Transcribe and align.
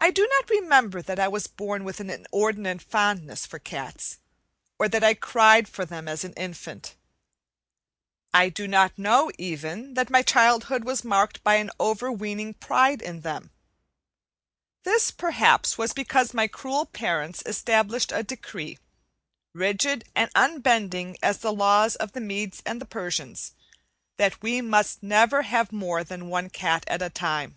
I 0.00 0.10
do 0.10 0.26
not 0.26 0.50
remember 0.50 1.00
that 1.00 1.20
I 1.20 1.28
was 1.28 1.46
born 1.46 1.84
with 1.84 2.00
an 2.00 2.10
inordinate 2.10 2.82
fondness 2.82 3.46
for 3.46 3.60
cats; 3.60 4.18
or 4.80 4.88
that 4.88 5.04
I 5.04 5.14
cried 5.14 5.68
for 5.68 5.84
them 5.84 6.08
as 6.08 6.24
an 6.24 6.32
infant. 6.32 6.96
I 8.32 8.48
do 8.48 8.66
not 8.66 8.98
know, 8.98 9.30
even, 9.38 9.94
that 9.94 10.10
my 10.10 10.22
childhood 10.22 10.82
was 10.82 11.04
marked 11.04 11.44
by 11.44 11.54
an 11.54 11.70
overweening 11.78 12.54
pride 12.54 13.00
in 13.00 13.20
them; 13.20 13.52
this, 14.82 15.12
perhaps, 15.12 15.78
was 15.78 15.92
because 15.92 16.34
my 16.34 16.48
cruel 16.48 16.84
parents 16.84 17.44
established 17.46 18.10
a 18.10 18.24
decree, 18.24 18.80
rigid 19.52 20.02
and 20.16 20.32
unbending 20.34 21.16
as 21.22 21.38
the 21.38 21.52
laws 21.52 21.94
of 21.94 22.10
the 22.10 22.20
Medes 22.20 22.60
and 22.66 22.90
Persians, 22.90 23.52
that 24.16 24.42
we 24.42 24.60
must 24.60 25.00
never 25.00 25.42
have 25.42 25.70
more 25.70 26.02
than 26.02 26.28
one 26.28 26.50
cat 26.50 26.82
at 26.88 27.02
a 27.02 27.08
time. 27.08 27.56